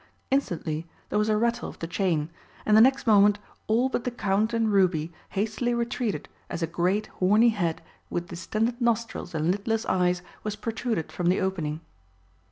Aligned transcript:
Instantly 0.31 0.87
there 1.09 1.19
was 1.19 1.29
a 1.29 1.37
rattle 1.37 1.69
of 1.69 1.77
the 1.77 1.85
chain, 1.85 2.31
and 2.65 2.75
the 2.75 2.81
next 2.81 3.05
moment 3.05 3.37
all 3.67 3.87
but 3.87 4.03
the 4.03 4.09
Count 4.09 4.51
and 4.51 4.73
Ruby 4.73 5.13
hastily 5.29 5.75
retreated 5.75 6.27
as 6.49 6.63
a 6.63 6.65
great 6.65 7.05
horny 7.21 7.49
head 7.49 7.83
with 8.09 8.27
distended 8.29 8.81
nostrils 8.81 9.35
and 9.35 9.51
lidless 9.51 9.85
eyes 9.85 10.23
was 10.43 10.55
protruded 10.55 11.11
from 11.11 11.27
the 11.27 11.39
opening. 11.39 11.81